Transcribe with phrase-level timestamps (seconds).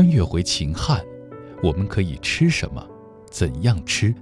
[0.00, 0.98] 穿越回秦汉，
[1.62, 2.82] 我们可以吃什么？
[3.30, 4.14] 怎样吃？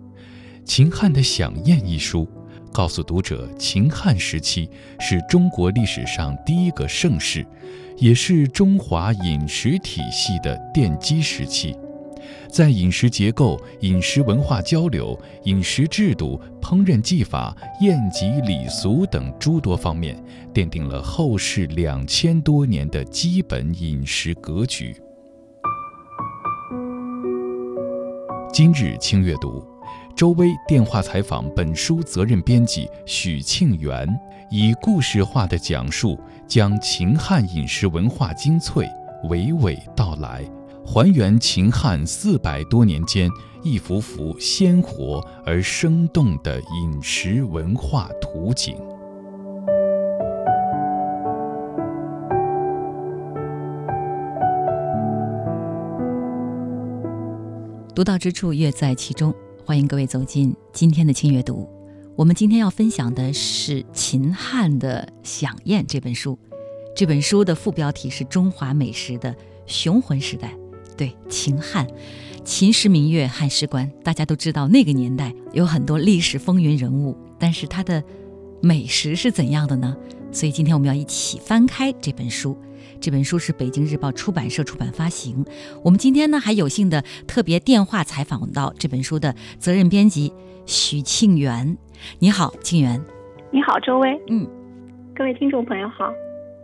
[0.64, 2.26] 秦汉的飨宴一书，
[2.72, 7.46] 告诉读者，秦汉时期是中国历史上第一个盛世，
[7.96, 11.76] 也是中华饮食体系的奠基时期。
[12.50, 20.20] 在饮食结构、饮食文化交流、饮食制度、烹饪技法、宴集礼俗等诸多方面，
[20.52, 24.92] 奠定了后世两千多年的基本饮食格局。
[28.58, 29.64] 今日轻阅读，
[30.16, 34.04] 周薇电话采访本书责任编辑许庆元，
[34.50, 38.84] 以故事化的讲述，将秦汉饮食文化精粹
[39.28, 40.44] 娓娓道来。
[40.84, 43.30] 还原秦汉四百多年间
[43.62, 48.76] 一幅幅鲜活而生动的饮食文化图景。
[57.98, 59.34] 独到之处，乐在其中。
[59.66, 61.68] 欢迎各位走进今天的轻阅读。
[62.14, 66.38] 我们今天要分享的是秦汉的飨宴这本书。
[66.94, 69.34] 这本书的副标题是中华美食的
[69.66, 70.54] 雄浑时代。
[70.96, 71.88] 对秦汉，
[72.44, 78.00] 秦时明月汉时关，大家都知道那个年代有很多历史风云人物，但是它的
[78.62, 79.96] 美食是怎样的呢？
[80.38, 82.56] 所以今天我们要一起翻开这本书。
[83.00, 85.44] 这本书是北京日报出版社出版发行。
[85.82, 90.32] 我们今天呢还有幸的特别电话采访到这本书的责任编辑
[90.64, 91.76] 许庆元。
[92.20, 93.02] 你好，庆元。
[93.50, 94.16] 你好，周薇。
[94.28, 94.46] 嗯，
[95.12, 96.08] 各位听众朋友好，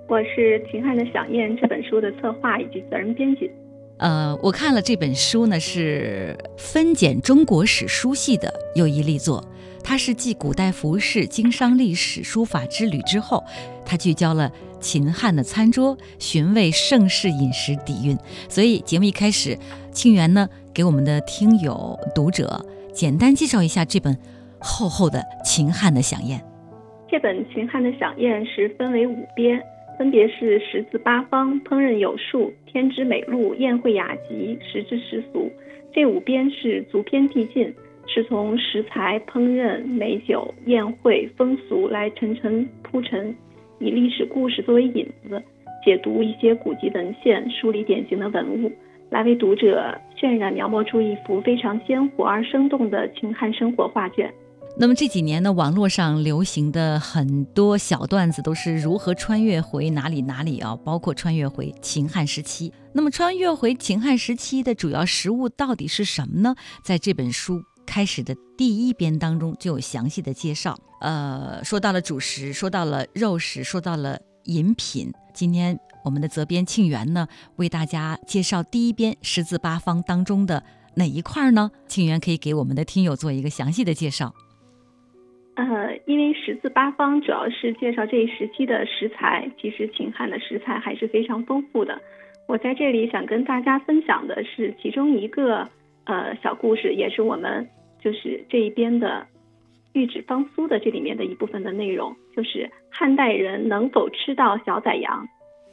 [0.09, 3.51] 我是《秦汉的飨宴》这本书的策划以及责任编辑。
[3.99, 9.45] 呃，我看了这本书呢，是分拣中国史书系的又一力作。
[9.85, 13.45] 它是继古代服饰、经商历史、书法之旅之后，
[13.85, 18.17] 它聚焦了秦汉的餐桌，寻味盛世饮食底蕴。
[18.49, 19.57] 所以节目一开始，
[19.93, 24.19] 庆元呢给我们的听友读者简单介绍一下这本
[24.59, 26.41] 厚厚的秦汉的飨宴。
[27.09, 29.63] 这本秦汉的飨宴是分为五编。
[29.97, 35.49] 分别是十字八方、烹饪有术、天之美露、宴会雅集、食之食俗。
[35.93, 37.73] 这五编是逐篇递进，
[38.07, 43.35] 是从食材、烹饪、美酒、宴会风俗来层层铺陈，
[43.81, 45.43] 以历史故事作为引子，
[45.85, 48.71] 解读一些古籍文献，梳理典型的文物，
[49.11, 54.33] 来为读者渲染描摹出一幅非常鲜活而生动的秦汉生活画卷。
[54.77, 62.73] 那么这几年呢，网络上流行的很多小段子都是如何穿越回哪里哪里啊，包括穿越回秦汉时期。
[62.93, 66.57] 那么穿越回秦汉时期的主要食物到底是什么呢？
[66.83, 70.79] 在这本书开始的第一编当中就有详细的介绍。
[71.01, 75.13] 呃，说到了主食，说到了肉食，说到了饮品。
[75.33, 80.63] 今天我们的责编庆元呢，为大家介绍第一编十字八方当中的
[80.97, 81.71] 哪一块呢？
[81.87, 84.33] 庆元可以给我们的听友做一个详细的介绍。
[85.57, 85.65] 呃，
[86.07, 92.01] 因为十字八方主要是介绍这一时期的食材，其实秦汉的食材还是非常丰富的。
[92.47, 95.69] 我在这里想跟大家分享的是其中一个
[96.05, 97.69] 呃小故事，也是我们
[98.01, 99.27] 就是这一边的
[99.93, 105.27] 玉指方苏的这里面的一部分的内容，就是汉代人能否吃到小宰羊？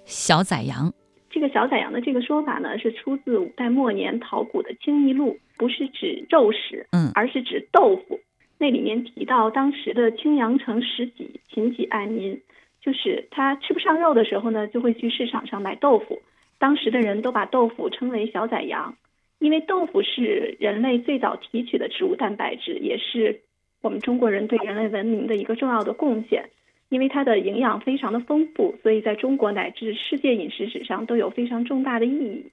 [0.05, 0.93] 小宰羊，
[1.29, 8.19] 这个小宰羊的这个说法呢，是出自五代末年考古的《清异录》，不是指肉食，嗯，而是指豆腐。
[8.57, 12.39] 那里面提到当时的青阳城食己勤己爱民，
[12.79, 16.21] 就是他吃不上肉的时候呢，就会去市场上买豆腐。
[16.59, 18.95] 当时的人都把豆腐称为小宰羊，
[19.41, 23.41] 因为豆腐是人类最早提取的植物蛋白质，也是
[23.81, 26.49] 我们中国人对人类文明的一个重要的贡献。
[26.89, 32.45] 因为它的营养非常的丰富，所以在中国乃至世界饮食史上都有非常重大的意义。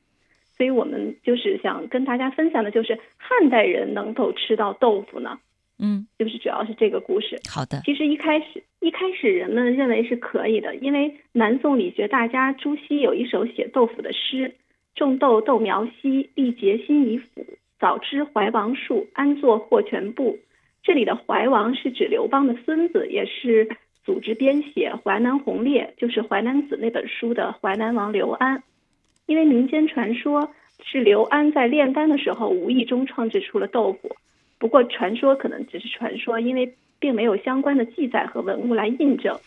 [0.56, 5.40] 所以我们就是想跟大家分享的，就是汉代人能否吃到豆腐呢？
[5.80, 7.36] 嗯，就是主要是这个故事。
[7.50, 14.54] 好的，其实一开始一开始人们认为是可以的，因为南宋理学大家朱熹有一首写豆腐的诗
[14.98, 17.46] ：“种豆豆苗稀，力竭心已腐。
[17.78, 20.36] 早知怀王树，安坐获全部。”
[20.82, 23.68] 这里的怀王是指刘邦的孙子，也是
[24.04, 28.62] 组织编写《淮南红烈》就是《淮南子》那本书的淮南王刘安。
[29.26, 30.50] 因为民间传说
[30.82, 34.16] 是刘安在炼丹的时候无意中创制出了豆腐。
[34.58, 39.38] 不过传说可能只是传说，因为并没有相关的记载和文物来印证。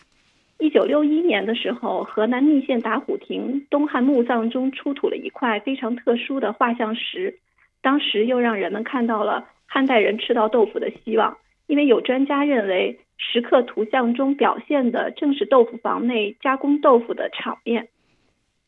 [0.62, 7.36] 一九六一年的时候，河南密县打虎亭东汉墓葬中出土了一块非常特殊的画像石，
[7.80, 11.36] 当时又让人们看到了汉代人吃到豆腐的希望。
[11.66, 17.88] 因为有专家认为，石刻图像中表现的正是豆腐房内加工豆腐的场面。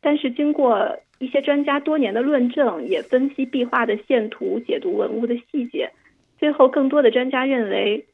[0.01, 5.93] 但是经过一些专家多年的论证，也分析壁画的线图，解读文物的细节，
[6.41, 8.05] 最后更多的专家认为，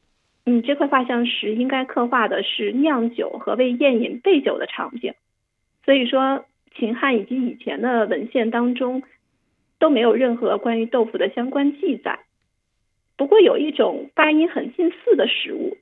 [0.45, 5.13] 嗯，这块画像石应该刻画的是酿酒和为宴饮备酒的场景。
[5.85, 6.45] 所以说，
[6.75, 9.03] 秦汉以及以前的文献当中
[9.79, 12.19] 都没有任何关于豆腐的相关记载。
[13.17, 15.77] 不过有一种发音很近似的食物。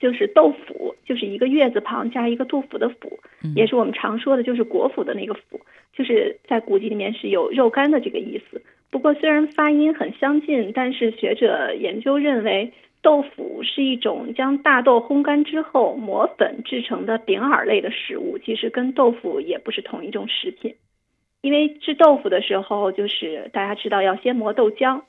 [0.00, 3.20] 就是豆腐，就是一个月字旁加一个杜甫的甫，
[3.54, 5.60] 也是我们常说的，就是国府的那个府，
[5.92, 8.62] 就是在古籍里面是有肉干的这个意思。
[8.90, 12.72] 不过虽然发音很相近，但是学者研究认为，
[13.02, 20.74] 豆腐是一种将大豆烘干之后磨粉制成的饼饵类的食物，其实跟豆腐也不是同一种食品。
[21.40, 25.00] 因为制豆腐的时候，就是大家知道要先磨豆浆，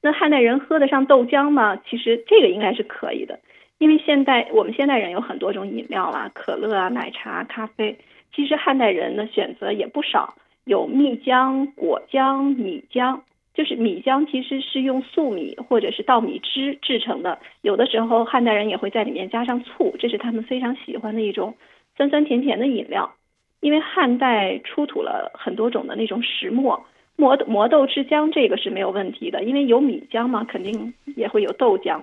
[0.00, 1.76] 那汉代人喝得上豆浆吗？
[1.90, 3.38] 其实这个应该是可以的。
[3.78, 7.98] 因为现代我们现代人有很多种饮料啦，可乐啊、奶茶、咖啡。
[8.34, 10.34] 其实汉代人的选择也不少，
[10.66, 13.20] 有蜜浆、果浆、米浆。
[13.54, 21.54] 就是米浆其实是用粟米或者是稻米汁制成的，有的时候汉代人也会在里面加上醋，这是他们非常喜欢的一种
[21.96, 23.14] 酸酸甜甜的饮料。
[23.60, 26.84] 因为汉代出土了很多种的那种石磨，
[27.16, 32.02] 磨磨豆制浆这个是没有问题的，因为有米浆嘛，肯定也会有豆浆。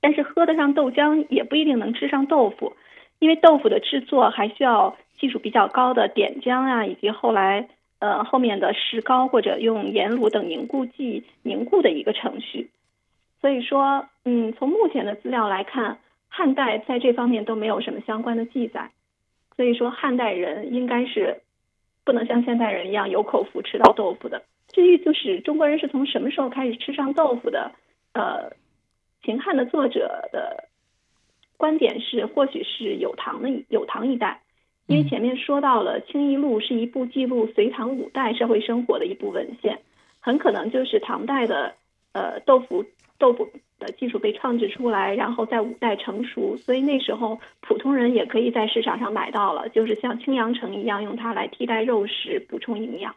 [0.00, 2.72] 但是喝得上豆浆也不一定能吃上豆腐，
[3.18, 7.68] 因为豆腐的制作还需要技术比较高的点浆啊，以及后来
[7.98, 12.70] 呃后面的石膏或者用盐卤等凝固剂凝固的一个程序。
[13.40, 15.98] 所以说，嗯，从目前的资料来看，
[16.28, 18.90] 汉代在这方面都没有什么相关的记载。
[19.56, 21.40] 所以说，汉代人应该是
[22.04, 24.42] 不能像现代人一样有口福吃到豆腐的。
[24.68, 27.72] 至于就是中国人是从什么时候开始吃上豆腐的，
[28.12, 28.52] 呃。
[29.24, 30.68] 秦汉的作者的
[31.56, 34.40] 观点是，或许是有唐的有唐一代，
[34.86, 39.78] 因为前面说到了《清异录》是一部记录隋唐五代社会生活的一部文献，
[40.20, 41.74] 很可能就是唐代的
[42.12, 42.84] 呃豆腐
[43.18, 43.48] 豆腐
[43.78, 53.14] 的技术被创制出来，然后在五代成熟，所以那时候普通人也可以在市场上买到了，就是像青阳城一样用它来替代肉食，补充营养。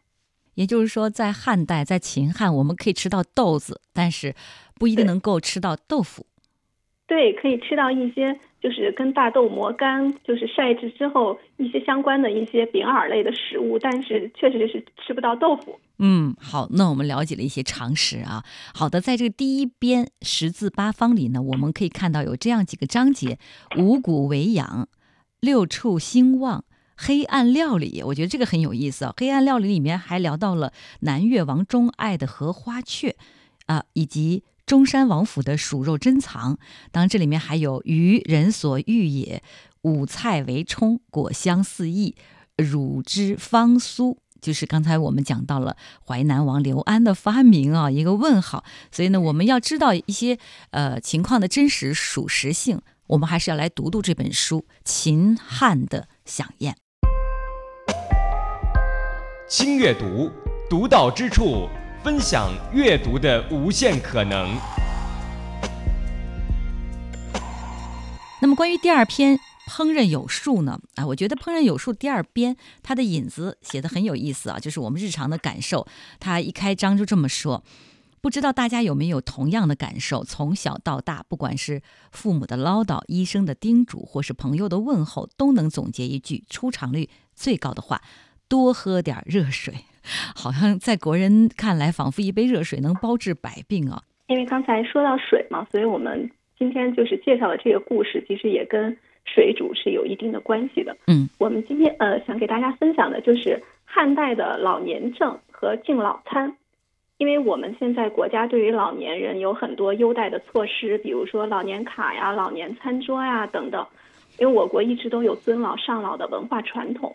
[0.55, 4.35] 也就是说，在汉代，在秦汉，我们可以吃到豆子，但是。
[4.79, 6.25] 不一定能够吃到豆腐，
[7.05, 15.79] 对，可以吃到一些就是跟大豆磨干，就是晒制之后一些相关的一些饼饵类的食物，但是确实是吃不到豆腐。
[15.97, 18.43] 嗯，好，那我们了解了一些常识啊。
[18.73, 23.37] 好的，在这个第一编十字八方里呢，我们可以看到有这样几个章节：
[23.77, 24.87] 五谷为养、
[25.39, 26.65] 六畜兴旺、
[26.97, 28.01] 黑暗料理。
[28.07, 29.13] 我觉得这个很有意思啊。
[29.17, 33.15] 黑暗料理里面还聊到了南越王钟爱的荷花雀
[33.67, 34.43] 啊，以及。
[34.69, 36.59] 中山王府的鼠肉珍藏，
[36.91, 39.41] 当然这里面还有鱼人所欲也，
[39.81, 42.15] 五菜为充，果香四溢，
[42.55, 45.75] 乳汁芳酥，就是刚才我们讲到了
[46.05, 48.63] 淮南王刘安的发明啊，一个问号。
[48.91, 50.37] 所以呢，我们要知道一些
[50.69, 56.75] 呃情况的真实属实性，我们还是要来读读这本书《秦汉的飨宴》。
[59.49, 60.29] 轻阅读，
[60.69, 61.67] 读到之处。
[62.01, 64.55] 分享阅读的无限可能。
[68.41, 69.37] 那么，关于第二篇
[69.69, 70.79] 《烹饪有术》呢？
[70.95, 75.85] 啊，我觉得《烹饪有术》第二编它的引子写的很有意思啊，就是我们日常的感受。
[76.21, 77.61] 它一开章就这么说，
[78.21, 80.23] 不知道大家有没有同样的感受？
[80.23, 81.81] 从小到大，不管是
[82.13, 88.01] 父母的唠叨、医生的叮嘱，或是朋友的问候，都能总结一句出场率最高的话：
[88.47, 89.83] 多喝点热水。
[90.35, 94.01] 好像在国人看来，仿佛一杯热水能包治百病啊。
[94.27, 100.95] 因为刚才说到水嘛，所以我们今天就是介绍的这个故事，其实也跟水煮是有一定的关系的。
[101.07, 106.55] 嗯，我们今天呃想给大家分享的就是汉代的老年政和敬老餐。
[107.17, 113.85] 因为我们现在国家对于老年人有很多优待的措施，比如说老年卡呀、老年餐桌呀等等。
[114.37, 117.13] 因为我国一直都有尊老上老的文化传统，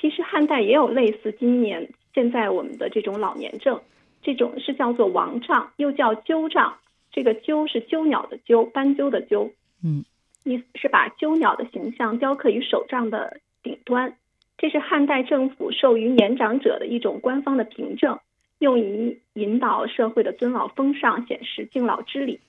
[0.00, 1.88] 其实汉代也有类似今年。
[2.14, 3.80] 现在我们的这种老年症，
[4.22, 6.76] 这种是叫做王杖，又叫鸠杖。
[7.10, 9.50] 这个鸠是鸠鸟的鸠，斑鸠的鸠。
[9.84, 10.04] 嗯，
[10.44, 14.16] 意思是把鸠鸟的形象雕刻于手杖的顶端。
[14.56, 18.18] 这是汉代政府授予年长者的一种官方的凭证，
[18.60, 22.40] 用以引导社会的尊老风尚，显示敬老之礼。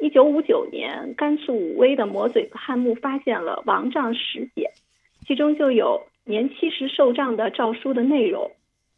[0.00, 4.72] 一九五九年，甘肃武威的磨嘴子汉墓发现了王杖石简，
[5.24, 8.50] 其中就有年七十受杖的诏书的内容。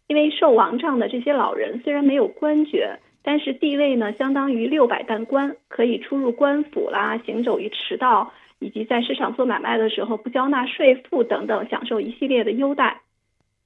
[0.09, 13.01] 因为受王杖的这些老人虽然没有官爵，但是地位呢相当于六百担官，可以出入官府啦，行走于驰道，以及在市场做买卖的时候不交纳税赋等等，享受一系列的优待。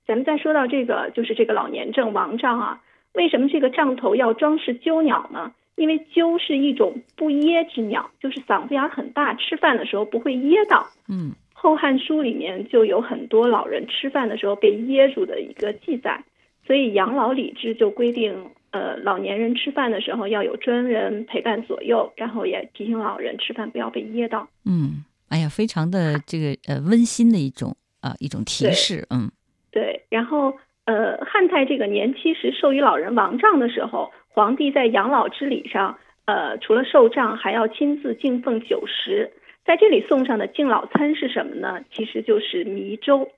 [0.06, 2.82] 咱们再说到这个，就是这个老年证王杖啊，
[3.12, 5.52] 为什么这个杖头要装饰鸠鸟呢？
[5.76, 10.86] 因为鸠是一种不噎之鸟，就是嗓子眼很大，吃饭的时候不会噎到。
[11.08, 16.22] 嗯，《后汉书》里面就有很多老人吃饭的时候被噎住的一个记载，
[16.66, 24.48] 所以养老礼制就规定，呃，老年人吃饭的时候要有专人陪伴左右，然后也提醒老人吃饭不要被噎到。
[24.64, 29.30] 嗯，哎呀，非常的这个呃温馨的一种啊一种提示，嗯。
[29.72, 39.30] 对，然后呃，汉代这个年七十授予老人王杖的时候，皇帝在养老之礼上，呃，除了受杖，还要亲自敬奉酒食。
[39.64, 41.80] 在这里送上的敬老餐是什么呢？
[41.92, 43.28] 其实就是糜粥。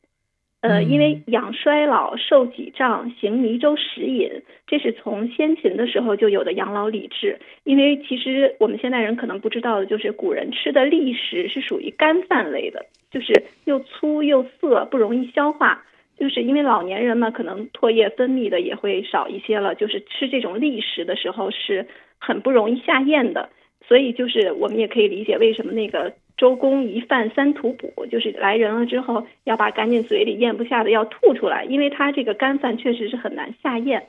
[0.63, 4.31] 呃，因为养衰老、受己杖、行糜粥食饮，
[4.67, 7.39] 这是从先秦的时候就有的养老礼制。
[7.65, 15.85] 因为其实我们现代人可能不知道的，就是古人吃的粝食是属于干饭类的，就是又粗又涩，不容易消化。
[16.17, 21.85] 就是因为老年人嘛，可能唾液分泌的也会少一些了，就是吃这种粝食的时候是
[22.19, 23.49] 很不容易下咽的，
[23.89, 34.09] 所以就是我们也可以理解为什么那个周公一饭三吐哺，就是来人了之后要把赶紧嘴里咽不下的要吐出来，因为他这个干饭确实是很难下咽，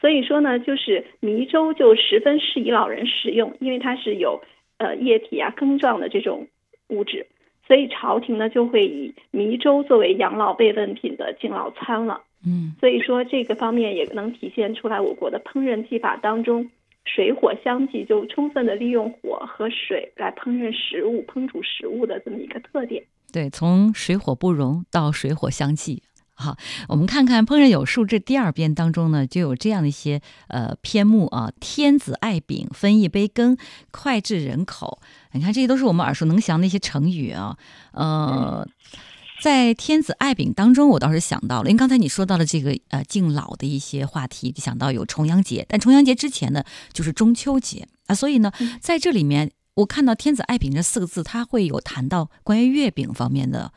[0.00, 4.42] 所以说呢，就是糜粥就十分适宜老人食用，因为它是有
[4.78, 6.48] 呃液体啊羹状的这种
[6.88, 7.24] 物质。
[7.68, 12.22] 所以朝廷呢就会以糜粥作为养老慰问品的敬老餐了。
[12.44, 16.68] 嗯，所以说这个方面也能体现出来我国的烹饪技法当中，
[17.04, 23.04] 水火相济，就充分的利用火和水来烹饪食物、烹煮食物的这么一个特点。
[23.32, 26.02] 对，从水火不容到水火相济。
[26.40, 26.56] 好，
[26.88, 33.56] 我们看看《烹饪有术》这第二编当中呢，就有这样的一些呃篇目啊：天子爱饼，分一杯羹，
[33.90, 35.00] 脍炙人口。
[35.32, 37.56] 你看，这些都是我们耳熟能详的一些成语啊。
[37.92, 38.64] 呃，
[39.40, 48.14] 在天子爱饼当中，我倒是想到了，因为刚才你说到了这个呃敬老的一些话题，就想到有重阳节，但重阳节之前呢，就是中秋节啊。
[48.14, 53.72] 所以呢，在这里面，我看到“天子爱饼”这四个字，它会有谈到关于月饼方面的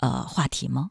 [0.00, 0.90] 呃话题吗？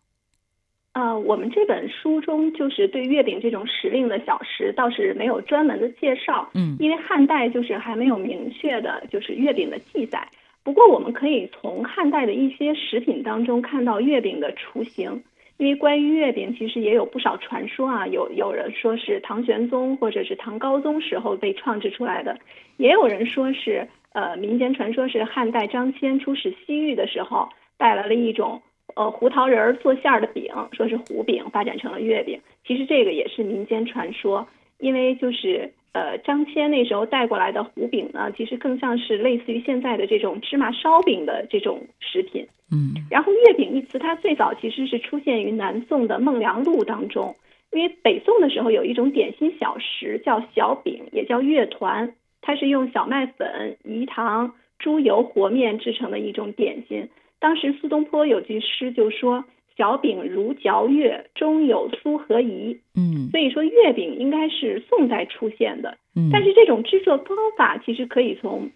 [0.93, 10.27] 呃，我们这本书中就是对月饼这种时令的小食倒是没有专门的介绍，嗯，因为汉代就是还没有明确的就是月饼的记载。
[10.65, 15.23] 不过我们可以从汉代的一些食品当中看到月饼的雏形，
[15.57, 22.37] 因为关于月饼其实也有不少传说啊，有有人说是唐玄宗或者是唐高宗时候被创制出来的，
[22.77, 28.61] 也有人说是呃民间传说是汉代张骞出使西域的时候带来了一种。
[28.95, 32.39] 呃，胡桃仁儿做馅儿的饼，说是胡饼，发展成了月饼。
[32.65, 42.45] 其实这个也是民间传说，因为就是呃，张骞那时候带过来的胡饼呢，其实更像是类似于现在的这种芝麻烧饼的这种食品。
[42.69, 47.33] 嗯，然后月饼一词，它最早其实是出现于南宋的《孟良录》当中，
[47.71, 57.07] 因为北宋的时候有一种点心小食叫小饼，也叫月团，它是用小麦粉、饴糖、猪油和面制成的一种点心。
[57.39, 59.45] 当时苏东坡有句诗就说
[59.77, 65.97] ：“小饼如嚼月，中有酥和饴。”嗯，所以说月饼应该是宋代出现的。
[66.15, 68.71] 嗯，但是这种制作方法其实可以从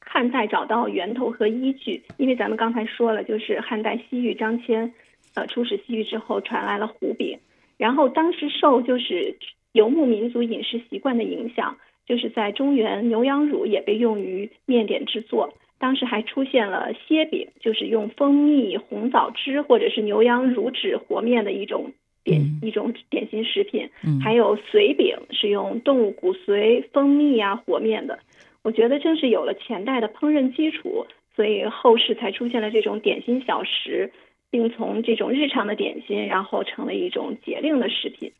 [0.00, 4.92] 汉代找到源头和依据，因为咱们刚才说了，就是汉代西域张骞，
[5.34, 7.38] 呃，出使西域之后传来了胡饼，
[7.76, 9.36] 然后当时受就是
[9.72, 11.76] 游牧民族饮食习惯的影响，
[12.06, 15.52] 就是在中原牛羊乳也被用于面点制作。
[15.78, 21.92] 当时还出现了蝎饼，就是用蜂蜜、红枣汁或者是牛羊乳脂和面的一种
[22.24, 23.88] 点一种点心食品。
[24.22, 28.18] 还有髓饼，是用动物骨髓、蜂蜜啊和面的。
[28.62, 34.10] 我觉得正是有了前代的烹饪基础，所以后世才出现了这种点心小食，
[34.50, 38.32] 并从这种日常的点心，然后成了一种节令的食品。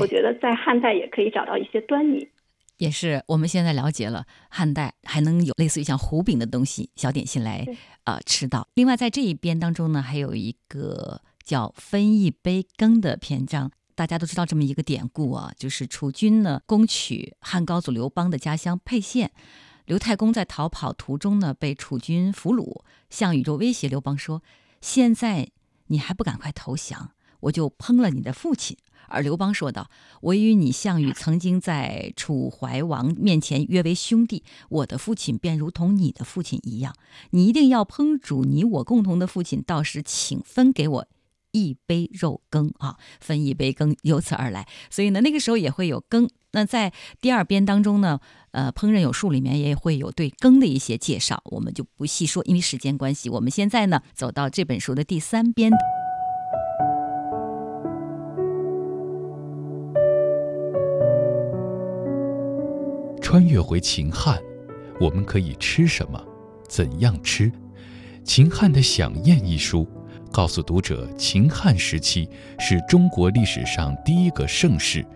[0.00, 2.28] 我觉得在汉代也可以找到一些端倪。
[2.80, 7.66] 也是我们现在了解了汉代还能有类似于像胡饼的东西小点心来
[8.04, 8.66] 呃吃到。
[8.72, 13.70] 另外在这一边当中呢，还有一个叫分一杯羹的篇章。
[13.94, 19.30] 大家都知道这么一个典故啊，就是楚军呢攻取汉高祖刘邦的家乡沛县，
[19.84, 24.42] 刘太公在逃跑途中呢被楚军俘虏，项羽就威胁刘邦说
[24.80, 25.50] ：“现在
[25.88, 27.10] 你还不赶快投降，
[27.40, 28.78] 我就烹了你的父亲。”
[29.08, 29.90] 而刘邦说道
[30.22, 36.94] ：“我与你项羽曾经在楚怀王面前约为兄弟，我的父亲便如同你的父亲一样。
[37.30, 41.06] 你一定要烹煮你我共同的父亲，到时请分给我
[41.52, 44.68] 一杯肉羹啊，分一杯羹由此而来。
[44.90, 46.28] 所以呢，那个时候也会有羹。
[46.52, 48.20] 那在第二编当中呢，
[48.52, 53.28] 呃，烹饪有术里面也会有对羹的一些介绍，我们就不细说，因为时间关系。
[53.30, 55.72] 我们现在呢，走到这本书的第三编。
[63.30, 64.42] 穿越回秦汉，
[64.98, 66.20] 我们可以吃什么？
[66.68, 67.48] 怎样吃？
[68.24, 69.86] 秦汉的飨宴一书
[70.32, 75.06] 告诉读者，秦汉时期是中国历史上第一个盛世，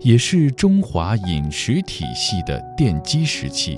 [0.00, 3.76] 也是中华饮食体系的奠基时期。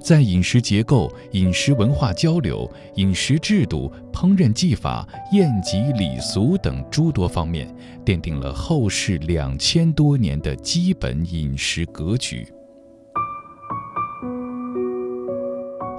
[0.00, 7.72] 在饮食结构、饮食文化交流、饮食制度、烹饪技法、宴集礼俗等诸多方面，
[8.04, 12.44] 奠定了后世两千多年的基本饮食格局。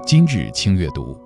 [0.06, 1.18] 今日轻阅读，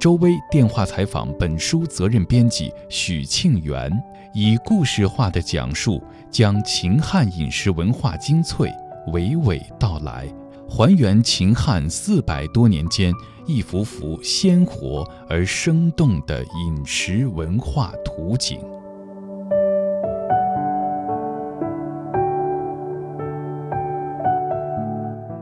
[0.00, 3.88] 周薇电话采访本书责任编辑许庆元，
[4.34, 8.68] 以故事化的讲述，将秦汉饮食文化精粹
[9.12, 10.26] 娓娓道来。
[10.68, 13.12] 还原秦汉四百多年间
[13.46, 18.58] 一幅幅鲜活而生动的饮食文化图景。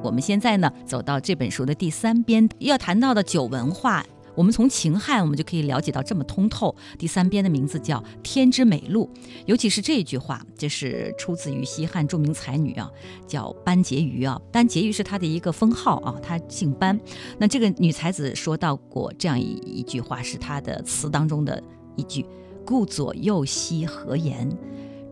[0.03, 4.05] 我们现在呢，走到这本书的第三编，要谈到的酒文化。
[4.35, 6.75] 我们从秦汉，我们就可以了解到这么通透。
[6.99, 9.05] 第三编的名字叫《天之美露》，
[9.45, 12.91] 尤其是这一句话，这是出自于西汉著名才女啊，
[13.27, 14.41] 叫班婕妤啊。
[14.51, 16.99] 班婕妤是她的一个封号啊，她姓班。
[17.39, 21.63] 那这个女才子说到过这样一一句话，是她的词当中的
[21.97, 22.25] 一句
[22.65, 24.51] ：“顾左右兮何言。”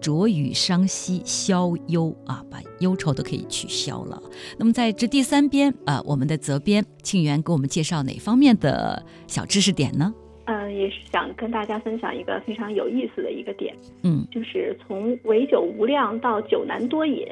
[0.00, 4.20] 浊雨伤兮消忧啊，把忧愁都可以取消了。
[4.58, 10.12] 那么在这第三边啊，我们的责编庆元给我们介绍哪方面的小知识点呢？
[10.46, 17.24] 嗯，也是想跟大家分享一个非常有意思的一个点，嗯，就是从唯酒无量到酒难多饮，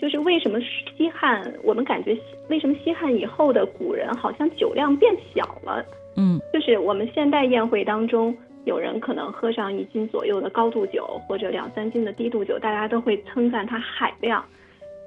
[0.00, 0.58] 就是为什么
[0.96, 2.18] 西汉我们感觉
[2.48, 5.84] 为什么西汉以后的古人好像酒量变小了？
[6.16, 8.36] 嗯，就是我们现代宴会当中。
[8.66, 14.44] 有人可能喝上一斤左右的高度酒，或者两三斤的低度酒，大家都会称赞它海量。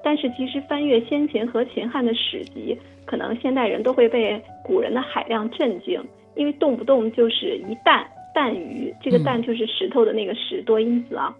[0.01, 6.01] 但是其实翻阅先秦和秦汉的史籍，可能现代人都会被古人的海量震惊，
[6.35, 11.35] 因为动不动就是一担担鱼，这个担就是石头的那个石多音字啊。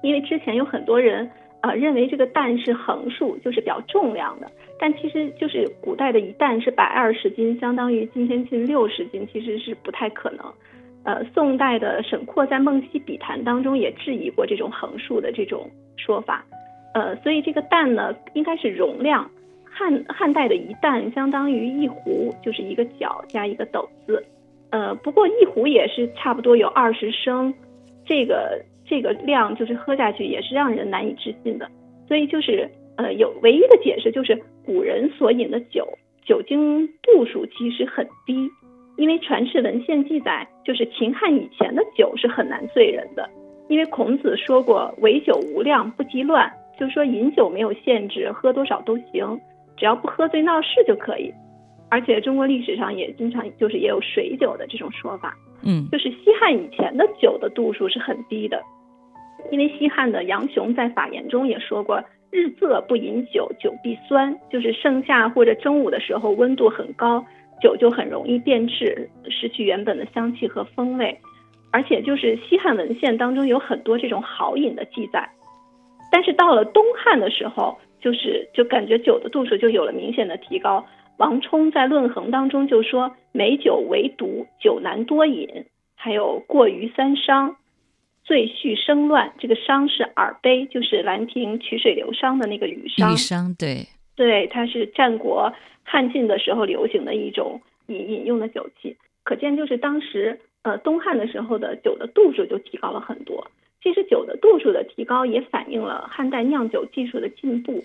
[0.00, 1.28] 因为之前有很多人
[1.62, 10.46] 呃认为这个担是横竖，就是表重量的，但其实就是古代的一担是百二十斤，相当于今天近六十斤，其实是不太可能。
[11.04, 16.44] 呃，宋代的沈括在《梦溪笔谈》当中也质疑过这种横竖的这种说法，
[16.94, 19.28] 呃，所以这个担呢应该是容量。
[19.74, 24.22] 汉汉代的一担相当于一壶，就是一个角加一个斗字，
[24.70, 27.52] 呃，不过一壶也是差不多有二十升，
[28.04, 31.68] 这个这个量就是喝下去也是让人难以置信的。
[32.06, 35.88] 所以就是呃，有唯一的解释就是古人所饮的酒
[36.22, 38.50] 酒精度数其实很低。
[38.96, 43.28] 因为传世文献记载，就是秦汉以前的酒是很难醉人的。
[43.68, 49.40] 因为孔子说过“唯酒无量，不积乱”，就是说饮酒没有限制，喝多少都行，
[49.76, 51.32] 只要不喝醉闹事就可以。
[51.88, 58.62] 而且中国历史上也经常就是也有水酒的这种说法，嗯，就是西汉以前的酒的度数是很低的。
[59.50, 67.24] 因为西汉的杨雄在法言中也说过：“日昃不饮酒，酒必酸。”就是盛夏或者中午的时候温度很高。
[67.62, 71.16] 酒就很容易变质，失去原本的香气和风味，
[71.70, 75.30] 而且就是西汉文献当中有很多这种好饮的记载，
[76.10, 80.84] 但是到了东汉的时候，就是就感觉酒的度数就有了明显的提高。
[81.18, 85.46] 王充在《论衡》当中就说：“美酒为毒，酒难多饮。”
[85.94, 87.54] 还有“过于三伤，
[88.24, 93.08] 醉续生乱。”这个“伤”是耳杯，就是《兰亭曲水流觞》的那个吕觞。
[93.08, 95.52] 吕觞，对，对，它是战国。
[95.84, 103.50] 汉晋的时候流行的一种饮饮用的酒器，可见就是当时呃东汉的时候的酒的度数就提高了很多。
[103.82, 107.84] 其实酒的度数的提高也反映了汉代酿酒技术的进步。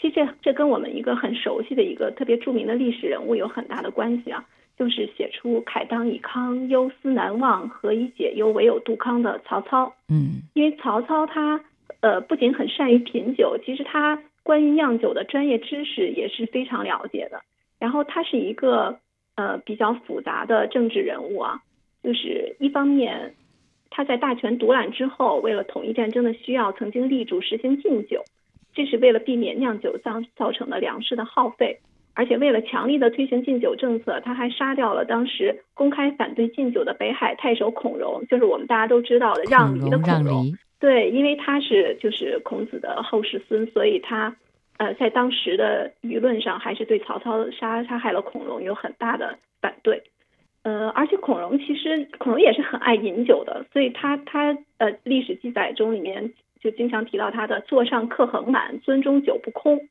[0.00, 4.44] 其实这这跟我们一个很熟悉的一个特别著名的历史人物有很大的关系啊，
[4.76, 9.94] 就是写出“慨当以慷，忧思难忘，何以解忧，唯有杜康”的曹操。
[10.08, 11.60] 嗯，因为曹操他
[12.00, 14.20] 呃不仅很善于品酒，其实他。
[14.46, 17.40] 关于酿酒的专业知识也是非常了解的，
[17.80, 19.00] 然后他是一个
[19.34, 21.60] 呃比较复杂的政治人物啊，
[22.04, 23.34] 就是一方面
[23.90, 28.22] 他在大权独揽之后，为了统一战争的需要，曾经力主实行禁酒，
[28.72, 31.80] 这是为了避免酿酒造造成的粮食的耗费，
[32.14, 40.56] 而且为了强力的推行禁酒政策，他还杀掉了当时公开反对禁酒的北海太守孔融，就是我们大家都知道的让梨的孔融。
[40.78, 44.36] 对，因为他是就是孔子的后世孙，所以他，
[44.76, 50.02] 呃，在当时的舆论上还是对曹操杀杀害了孔融有很大的反对，
[50.62, 59.88] 呃，而且孔融其实孔融也是很爱饮酒的，所以他他呃历史记载中里面就经常提到他的座上客横满，樽中酒不空，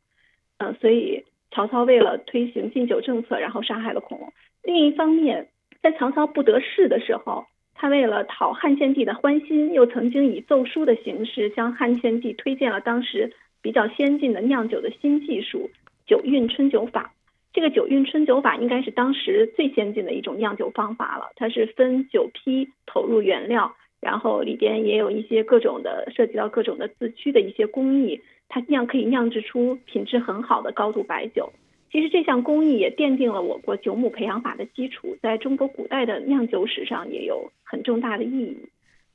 [0.59, 4.31] 嗯，所以曹操为了推行禁酒政策，然后杀害了孔融。
[4.61, 5.47] 另一方面，
[5.81, 7.45] 在曹操不得势的时候，
[7.85, 15.69] 他为了讨汉献帝的欢心，又曾经以奏书的形式向汉献帝推荐了当时比较先进的酿酒的新技术——
[16.07, 17.13] 九韵春酒法。
[17.53, 21.27] 这个九韵春酒法应该是当时最先进的一种酿酒方法了。
[21.35, 28.19] 它是分酒批投入原料，然后里边也有一些各种的涉及到各种的自驱的一些工艺，
[28.49, 31.53] 它酿可以酿制出品质很好的高度白酒。
[31.95, 38.57] 其实这项工艺也奠定了我国酒母培养法的基础，在中国古代的酿酒史上也有很重大的意义。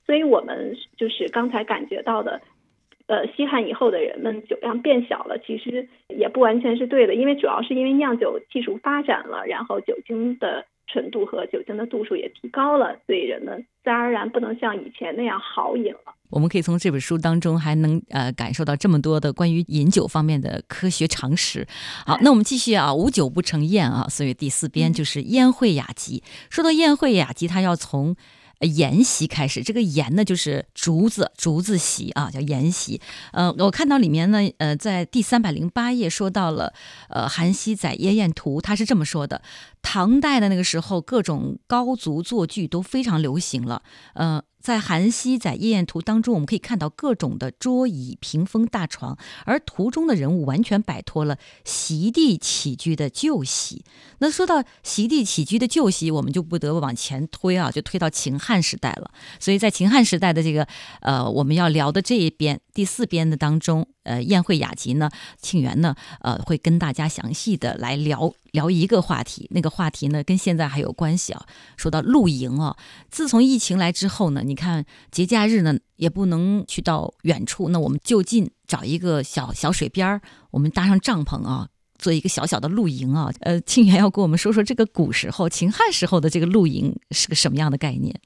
[0.06, 2.40] 所以我们就是刚才感觉到的。
[3.06, 16.14] 呃，西汉以后的人们酒量变小了，其实也不完全是对的，因为主要是因为酿酒技术发展了，然后酒精的纯度和酒精的度数也提高了，所以人们自然而然不能像以前那样好饮了。
[16.30, 21.66] 我们可以从这本书当中还能呃感受到这么多的关于饮酒方面的科学常识。
[22.06, 26.22] 好，那我们继续啊，无酒不成宴啊，所以第四编就是宴会雅集。
[26.48, 28.16] 说到宴会雅集，它要从。
[28.62, 33.00] 筵席开始，这个筵呢就是竹子，竹子席啊，叫筵席。
[33.32, 36.74] 呃，我看到里面呢，呃，在第三百零八页说到了，
[37.08, 39.40] 呃，《韩熙载夜宴图》，他是这么说的：
[39.82, 43.82] 唐代的那个时候，各种高足坐具都非常流行了，
[44.14, 44.42] 呃。
[44.60, 49.16] 在《韩熙载夜宴图》当中，我们可以看到各种的桌椅、屏风、大床，
[49.46, 53.82] 而图中的人物完全摆脱了席地起居的旧习。
[54.18, 59.10] 那说到席地起居的旧习，我们就不得不往前推啊，就推到秦汉时代了。
[59.38, 60.68] 所以在秦汉时代的这个
[61.00, 63.88] 呃，我们要聊的这一边第四边的当中。
[64.02, 65.10] 呃，宴会雅集呢，
[65.40, 69.46] 庆元呢，呃，会跟大家详细的来聊聊一个话题。
[69.50, 71.44] 那个话题呢，跟现在还有关系啊。
[71.76, 72.76] 说到露营啊，
[73.10, 83.30] 自从疫情来之后呢，你看节假日呢也不能去到远处，那我们就近找一个小小水边儿，我们搭上帐篷啊，做一个小小的露营啊。
[83.40, 88.18] 呃，庆元要跟我们说说这个古时候秦汉时候的这个露营是个什么样的概念。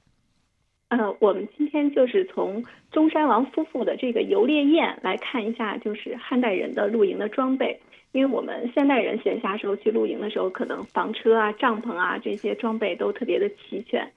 [0.89, 7.79] 呃，我们今天就是从中山王夫妇的这个游猎宴来看一下，就是汉代人的露营的装备。
[8.11, 14.09] 因为我们现代人闲暇时候去露营的时候，可能房车啊、帐篷啊这些装备都特别的齐全。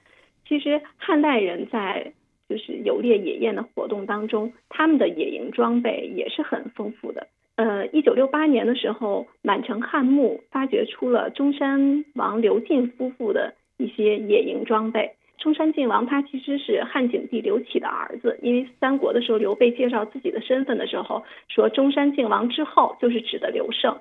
[0.47, 2.13] 其实汉代人在
[2.47, 7.27] 就是游猎野宴的活动当中，他们的野营装备也是很丰富的。
[7.55, 15.11] 呃，一九六八年的时候，满城汉墓发掘出了中山王刘进夫妇的一些野营装备。
[15.39, 23.97] 中山靖王他其实是汉景帝刘启的儿子，因为三国的时候刘备介绍自己的身份的时候说中山靖王之后就是指的刘胜。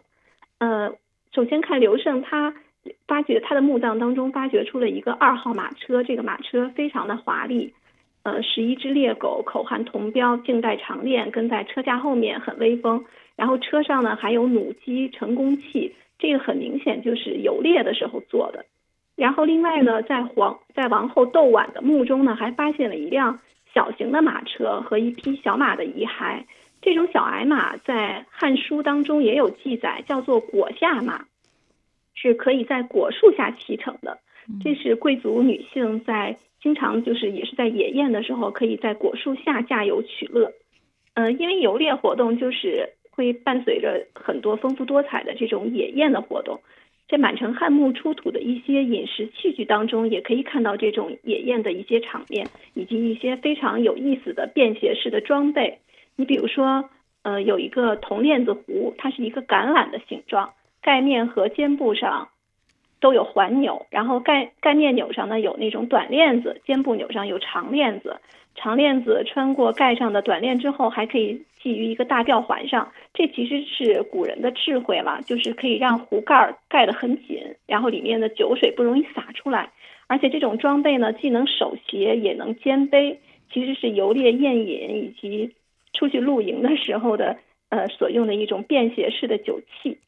[0.59, 0.93] 呃，
[1.33, 2.55] 首先看刘胜，他
[3.07, 7.73] 发掘他的墓葬当中发掘出了一个二号马车，这个马车非常的华丽，
[8.25, 13.05] 呃，十一只猎狗口含铜标，颈带长链，跟在车架后面很威风。
[13.37, 18.65] 然后车上呢还有弩机、成功器，这个很明显就是游猎的时候做的。
[19.19, 23.41] 然后另外呢，在皇在王后窦婉的墓中呢，还发现了一辆
[23.75, 26.45] 小型的马车和一匹小马的遗骸。
[26.81, 31.25] 这种小矮马在《汉书》当中也有记载，叫做果下马，
[32.15, 34.21] 是可以在果树下骑乘的。
[34.63, 40.53] 这是贵族女性在经常就是也是在野宴的时候，可以在果树下驾游取乐。
[41.15, 46.61] 嗯，因为游猎活动就是会伴随着很多丰富多彩的这种野宴的活动。
[47.09, 55.79] 在满城汉墓出土的一些饮食器具当中，也可以看到这种野宴的一些场面，以及一些非常有意思的便携式的装备。
[56.17, 56.91] 你比如说，
[57.23, 62.29] 呃，有一个铜链子壶，它是一个橄榄的形状，盖面和肩部上
[63.01, 68.17] 都有环钮，然后盖盖面钮上呢有那种短链子，肩部钮上有长链子。
[68.55, 72.91] 长链子穿过盖上的短链之后，还可以系于一个大吊环上。
[73.15, 79.71] 这其实是古人的智慧了，就是可以让壶盖盖得很紧，然后里面的酒水不容易洒出来。
[80.09, 83.21] 而且这种装备呢，既能手携，也能肩背，
[83.53, 85.55] 其实是游猎宴饮以及
[85.93, 87.37] 出去露营的时候的
[87.69, 89.99] 呃所用的一种便携式的酒器。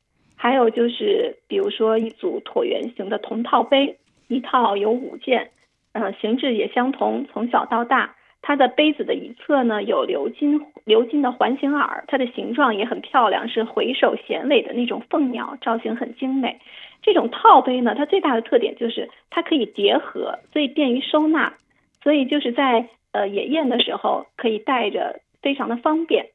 [0.42, 5.50] 还有就是，比如说一组椭圆形的铜套杯，一套有五件，
[5.92, 8.16] 呃，形制也相同，从小到大。
[8.40, 16.59] 它的杯子的一侧呢有鎏金鎏金的环形耳，它的形状也很漂亮，是回首衔尾的那种凤鸟，造型很精美。
[17.03, 21.53] 这种套杯呢，它最大的特点就是它可以叠合，所以便于收纳，
[22.03, 26.29] 所以就是在呃野宴的时候可以带着，非常的方便。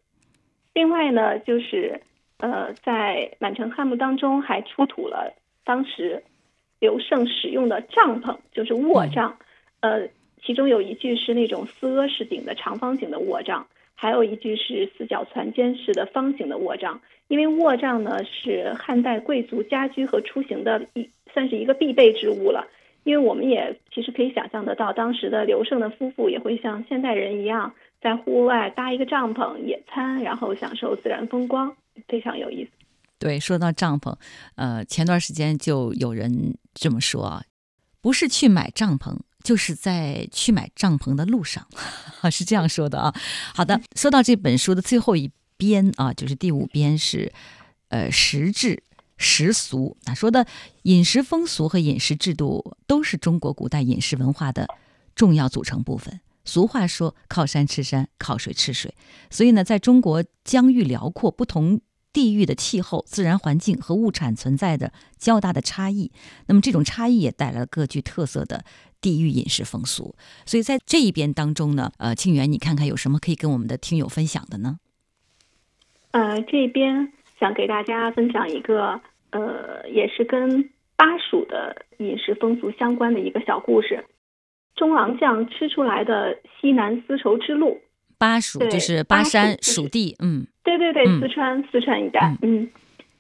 [0.76, 2.02] 另外呢，就是
[2.38, 6.24] 呃在满城汉墓当中还出土了当时
[6.80, 9.38] 刘胜使用的帐篷，就是卧帐，
[9.82, 10.08] 呃。
[10.44, 17.02] 其中有一具是那种四阿式顶的长方形的卧帐，还有一具是四角攒尖式的方形的卧帐。
[17.30, 22.68] 因为卧帐呢是汉代贵族家居和出行的一算是一个必备之物了。
[23.06, 31.76] 因为我们也其实可以想象得到，当时的刘胜的夫妇也会像现代人一样，在户外搭一个帐篷野餐，然后享受自然风光，
[32.08, 32.72] 非常有意思。
[33.18, 34.16] 对，说到帐篷，
[34.56, 37.44] 呃，前段时间就有人这么说啊，
[38.02, 41.68] 不是去买帐篷，就是在去买帐篷的路上，
[42.32, 43.14] 是这样说的啊。
[43.54, 47.32] 好的，说到这本书的最后一编啊，就是第五编是，
[47.90, 48.84] 呃，实质。
[49.18, 50.46] 食俗，他说的
[50.82, 54.68] 饮食风俗和饮食制度都是中国古代饮食文化的
[55.16, 56.20] 重要组成部分。
[56.46, 58.94] 俗话说“靠山吃山，靠水吃水”，
[59.30, 61.82] 所以呢，在中国疆域辽阔、不同
[62.14, 66.12] 地域的气候、自然环境和物产存在的较大的差异，
[66.48, 68.64] 那么这种差异也带来了各具特色的
[69.02, 70.16] 地域饮食风俗。
[70.46, 74.80] 所以在这一边当中呢，呃，庆元，你看看有什么可以跟我们的听友分享的呢？
[76.12, 77.12] 呃，这边。
[77.38, 84.06] 想给大家分享一个，呃，也是跟巴蜀的饮食风俗相关的一个小故事。
[84.76, 87.80] 中郎将吃出来的西南丝绸之路，
[88.18, 92.70] 巴蜀就是巴山蜀地，嗯，对对对，四川四川一带，嗯，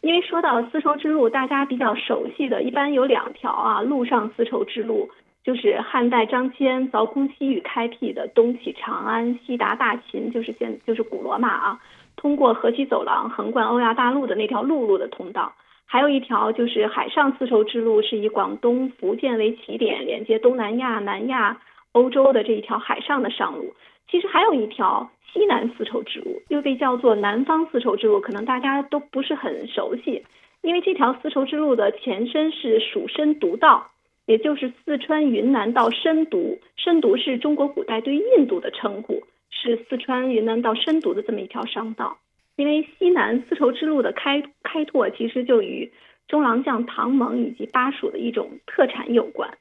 [0.01, 5.09] 因为说到丝绸之路，大家比较熟悉的一般有两条啊，陆上丝绸之路
[5.43, 11.79] 就是汉代张骞凿空西域开辟的，东起长安，西达大秦，就是现就是古罗马啊。
[12.17, 15.53] 通过河西走廊横贯欧亚大陆的那条陆路的通道，
[15.85, 21.61] 还有一条就是海上丝绸之路，是以广东、福建为起点，连接东南亚、南亚、
[21.93, 23.73] 欧洲的这一条海上的上路。
[24.09, 30.23] 其实还有一条西南丝绸之路，又被叫做南方丝绸之路，可能大家都不是很熟悉，
[30.61, 33.91] 因为这条丝绸之路的前身是蜀深独道，
[34.25, 39.23] 也就是四川、云南到深独，深独是中国古代对印度的称呼。
[39.49, 42.17] 是四川、云南到深独的这么一条商道，
[42.55, 45.91] 因为西南丝绸之路的开开拓，其实就与
[46.27, 49.57] 中郎将唐蒙以及巴蜀的一种特产有关。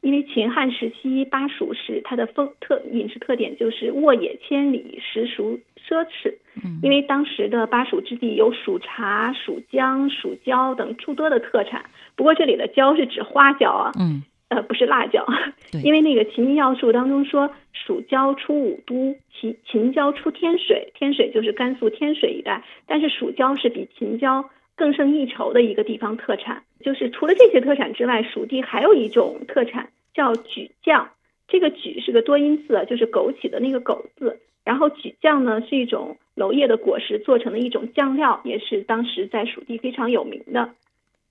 [0.00, 5.58] 因为秦汉时期巴蜀是它的风特饮食特点就是沃野千里，食俗
[5.88, 6.34] 奢侈。
[6.62, 11.86] 嗯，因为当时的巴蜀之地有蜀茶、蜀姜、蜀椒等诸多的特产。
[12.16, 13.92] 不过这里的椒是指花椒啊。
[13.98, 14.22] 嗯。
[14.54, 15.26] 呃，不是辣椒，
[15.82, 26.62] 因为那个《秦医要术》当中说，蜀椒出武都，秦秦椒出天水，天水就是甘肃天水一带，但是蜀椒是比秦椒更胜一筹的一个地方特产。
[26.80, 31.10] 就是除了这些特产之外，蜀地还有一种特产叫举酱，
[31.48, 40.70] 这个举是个多音字，就是枸杞的那个枸字，然后举酱呢是一种娄叶的果实做成的一种酱料，也是当时在蜀地非常有名的。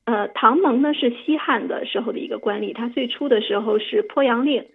[0.06, 4.66] 呃，唐蒙呢是西汉的时候的一个官吏，他最初的时候是鄱阳令，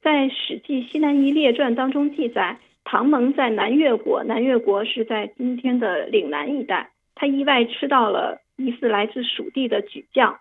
[0.00, 10.38] 在《史记西南夷列传》当中记载，唐蒙在南越国，南越国是在今天的岭南一带，他意外吃到了疑似来自蜀地的举将，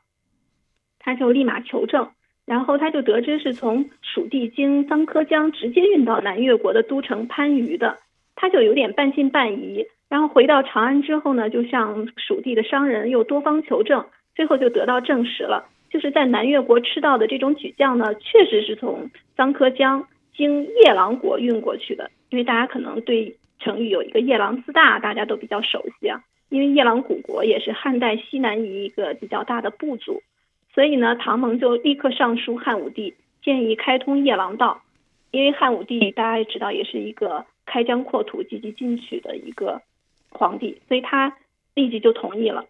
[0.98, 2.12] 他就立马求证，
[2.46, 7.98] 然后他就得知是从蜀地经桑柯江直接运到南越国的都城番禺的，
[8.36, 14.06] 他就有点半信半疑，然后回到长安之后呢，就向蜀地的商人又多方求证。
[14.36, 22.10] 最后就得到证实了，就是在南越国吃到的这种举酱呢，确实是从桑科江经夜郎国运过去的。
[22.30, 26.24] 因为大家可能对成语有一个夜郎自大，大家都比较熟悉啊。
[26.50, 30.22] 因为夜郎古国也是汉代西南夷一个比较大的部族，
[30.74, 33.14] 所以呢，唐蒙就立刻上书汉武帝，
[33.44, 34.82] 建议开通夜郎道。
[35.32, 39.82] 因为汉武帝大家也知道，也是一个开疆扩土、积极进取的一个
[40.30, 41.38] 皇帝，所以他
[41.74, 42.66] 立即就同意了。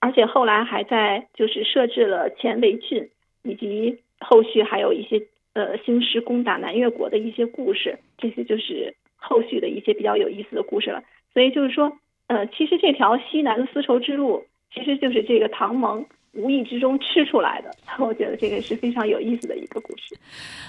[0.00, 3.08] 而且后来还在就是设置了前围郡，
[3.42, 5.22] 以及后续还有一些
[5.54, 11.02] 呃兴师攻打南越国的一些故事，这些就是后续的一些比较有意思的故事了。
[11.32, 11.92] 所以就是说，
[12.28, 16.04] 呃，其实这条西南的丝绸之路，其实就是这个唐蒙。
[16.38, 20.14] 无意之中吃出来的， 我觉得这个是非常有意思的一个故事。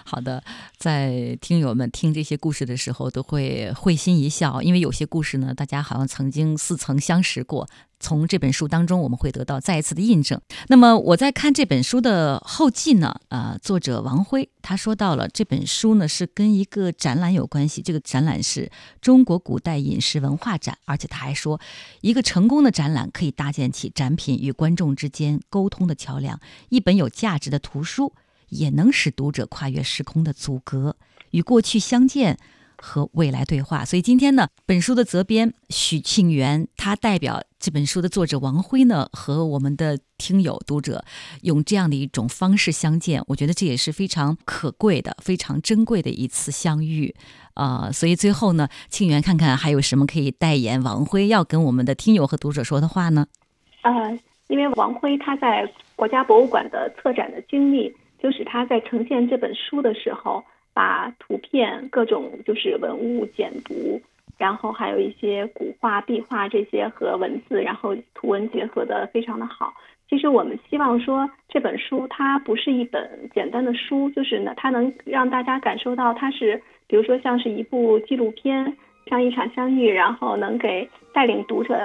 [0.06, 0.42] 好的，
[0.78, 7.68] 在听友们听这些故事的时候，都会会心一笑，因为有些故事呢，大家好像曾经似曾相识过。
[8.00, 10.40] 从这本书当中，我们会得到再一次的印证。
[10.68, 21.60] 那么我在看这本书的后记呢，呃，作者王辉他说到了这本书呢是跟一个展览有关系，这个展览是中国古代饮食文化展，而且他还说，
[22.02, 28.14] 一个成功的展览可以搭建起展品与观众之间沟通的桥梁，一本有价值的图书
[28.50, 30.96] 也能使读者跨越时空的阻隔，
[31.32, 32.38] 与过去相见
[32.78, 33.84] 和未来对话。
[33.84, 41.04] 所以今天呢，本书的责编许庆元，他代表这本书的作者王辉呢，和我们的听友读者
[41.42, 47.14] 用这样的一种方式相见，我觉得这也是非常可贵的、非常珍贵的一次相遇。
[47.54, 53.26] 啊，所以最后呢，庆元看看还有什么可以代言王辉要跟我们的听友和读者说的话呢？
[53.82, 60.44] 呃，因为王辉他在国家博物馆的策展的经历，就是他在呈现这本书的时候，
[60.78, 64.00] 把图片、各种就是文物简读，
[64.38, 69.74] 然后还有一些古画、壁画这些和文字，然后图文结合的非常的好。
[70.08, 76.62] 其实我们希望说这本书它不是一本简单的书，就是呢，它能让大家感受到它是。
[76.86, 81.76] 比如说，像是一部纪录片，像一场相遇，然后能给带领读者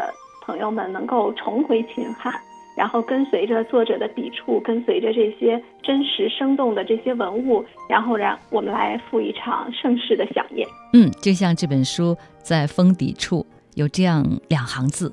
[0.42, 2.30] 朋友们能够重回秦汉，
[2.76, 10.66] 然后跟随着作者的笔触，跟随着这些真实生动的这些文物，然后让我们来赴一场盛世的飨宴。
[10.94, 15.12] 嗯，就像这本书在封底处有这样两行字：“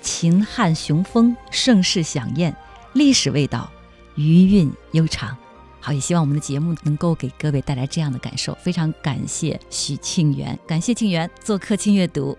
[0.00, 2.54] 秦汉雄风，盛世飨宴，
[2.92, 3.68] 历史味道，
[4.16, 5.36] 余韵悠长。”
[5.82, 8.52] 好，也希望我们的节目能够给各位带来这样的感受。
[8.54, 12.36] 非常感谢许庆元，感谢庆元做客轻阅读。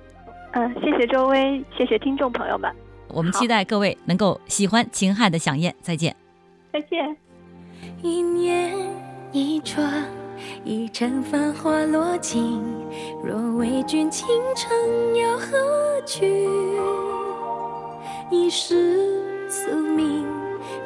[0.53, 2.71] 嗯，谢谢周薇，谢谢听众朋友们。
[3.13, 5.76] 我们期待各位能够喜欢秦汉的响宴。
[5.82, 6.15] 再见。
[6.71, 7.15] 再见。
[8.02, 8.74] 一年
[9.32, 10.06] 一转，
[10.63, 12.62] 一城繁华落尽。
[13.24, 14.69] 若为君倾城，
[15.15, 16.47] 又何惧？
[18.30, 20.26] 一世宿命，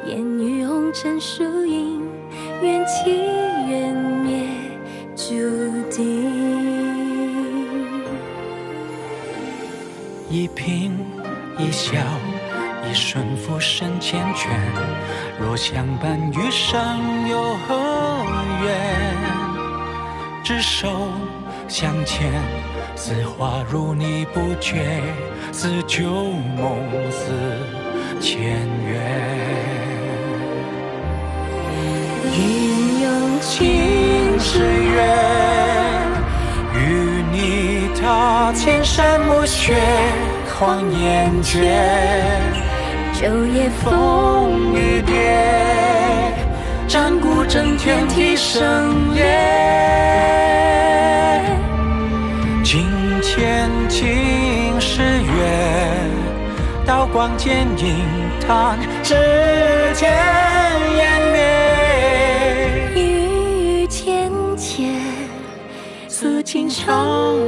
[0.06, 2.02] 烟雨红尘输赢。
[2.62, 4.42] 缘起缘灭，
[5.14, 5.34] 注
[5.90, 6.26] 定。
[10.28, 10.90] 一颦
[11.58, 11.92] 一笑，
[12.88, 14.48] 一瞬浮生缱绻。
[15.40, 18.24] 若相伴余生，又何
[18.62, 18.76] 怨？
[20.44, 21.08] 执手
[21.66, 22.30] 相牵，
[22.94, 25.00] 似花如你不觉，
[25.50, 26.78] 似旧梦
[27.10, 27.32] 似
[28.20, 28.40] 前
[28.84, 29.00] 缘。
[32.32, 35.18] 阴阳情是缘，
[36.74, 39.74] 与你踏千山暮雪，
[40.58, 41.62] 恍念间，
[43.12, 45.12] 昼夜风雨跌，
[46.88, 49.22] 战鼓震天啼声裂，
[52.64, 52.86] 惊
[53.20, 55.28] 天惊世月，
[56.86, 58.06] 刀光剑影
[58.40, 59.14] 弹指
[59.92, 60.10] 间
[60.96, 61.38] 湮灭，
[62.94, 64.88] 雨雨浅芊，
[66.08, 67.44] 诉情长。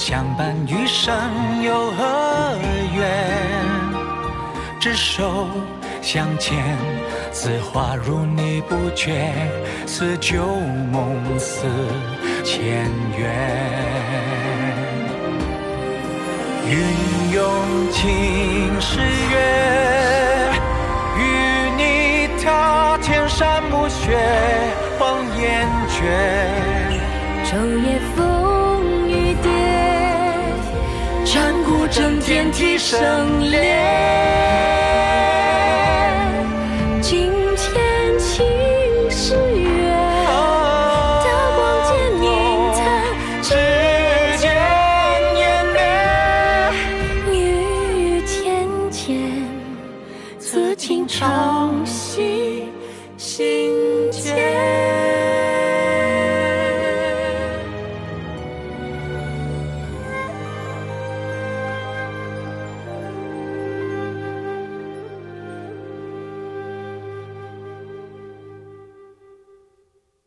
[0.00, 1.12] 相伴余生，
[1.60, 2.56] 有何
[2.94, 3.02] 怨？
[4.78, 5.48] 执手
[6.00, 6.56] 相牵，
[7.32, 9.32] 似花如你不觉，
[9.86, 10.46] 似旧
[10.92, 11.66] 梦似
[12.44, 13.28] 前缘。
[16.64, 16.78] 云
[17.32, 20.50] 涌青石月，
[21.18, 21.20] 与
[21.76, 24.16] 你踏千山暮雪，
[25.00, 25.98] 望烟绝。
[27.50, 28.37] 昼夜风，
[31.30, 34.77] 战鼓震天蹄声连